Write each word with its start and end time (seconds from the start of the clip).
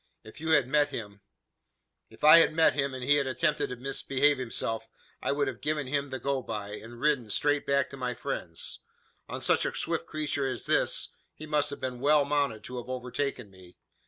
If 0.23 0.41
you 0.41 0.49
had 0.49 0.67
met 0.67 0.89
him" 0.89 1.21
"If 2.09 2.23
I 2.23 2.37
had 2.39 2.53
met 2.53 2.73
him, 2.73 2.95
and 2.95 3.03
he 3.03 3.17
had 3.17 3.27
attempted 3.27 3.69
to 3.69 3.75
misbehave 3.75 4.39
himself, 4.39 4.87
I 5.21 5.31
would 5.31 5.47
have 5.47 5.61
given 5.61 5.85
him 5.85 6.09
the 6.09 6.17
go 6.17 6.41
by, 6.41 6.71
and 6.73 6.99
ridden, 6.99 7.29
straight 7.29 7.67
back 7.67 7.91
to 7.91 7.97
my 7.97 8.15
friends. 8.15 8.79
On 9.29 9.41
such 9.41 9.63
a 9.63 9.75
swift 9.75 10.07
creature 10.07 10.47
as 10.49 10.65
this, 10.65 11.09
he 11.35 11.45
must 11.45 11.69
have 11.69 11.79
been 11.79 11.99
well 11.99 12.25
mounted 12.25 12.63
to 12.63 12.77
have 12.77 12.89
overtaken 12.89 13.51
me. 13.51 13.77